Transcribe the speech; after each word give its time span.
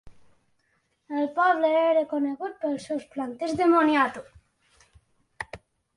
El 1.19 1.27
poble 1.35 1.69
era 1.91 2.03
conegut 2.15 2.57
pels 2.63 2.89
seus 2.89 3.07
planters 3.17 3.55
de 3.61 3.69
moniato. 3.75 4.25